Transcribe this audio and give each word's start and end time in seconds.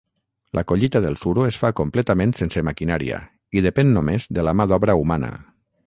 La 0.57 0.63
collita 0.69 1.01
del 1.03 1.19
suro 1.23 1.43
es 1.49 1.59
fa 1.63 1.71
completament 1.81 2.33
sense 2.39 2.65
maquinària 2.71 3.21
i 3.61 3.65
depèn 3.67 3.97
només 3.99 4.27
de 4.39 4.49
la 4.49 4.59
mà 4.63 4.69
d'obra 4.73 4.99
humana. 5.05 5.33